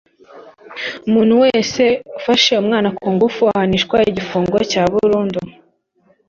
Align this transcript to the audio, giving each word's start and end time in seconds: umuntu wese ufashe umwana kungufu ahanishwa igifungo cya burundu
umuntu 1.07 1.33
wese 1.43 1.83
ufashe 2.19 2.53
umwana 2.63 2.89
kungufu 2.97 3.41
ahanishwa 3.53 3.97
igifungo 4.09 4.57
cya 4.71 4.83
burundu 4.91 5.39